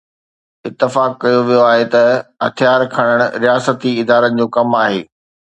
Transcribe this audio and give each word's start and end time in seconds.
اتفاق 0.67 1.11
ڪيو 1.21 1.39
ويو 1.47 1.61
آهي 1.71 1.85
ته 1.93 2.03
هٿيار 2.45 2.79
کڻڻ 2.95 3.17
رياستي 3.45 3.91
ادارن 4.01 4.31
جو 4.39 4.47
ڪم 4.57 4.69
آهي. 4.85 5.01